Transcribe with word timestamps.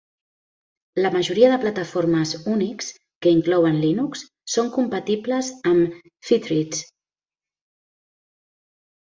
La 1.05 1.09
majoria 1.15 1.49
de 1.51 1.59
plataformes 1.65 2.31
Unix 2.53 2.87
que 3.25 3.33
inclouen 3.37 3.77
Linux 3.83 4.25
són 4.55 4.73
compatibles 4.79 5.51
amb 5.75 6.01
Pthreads. 6.27 6.83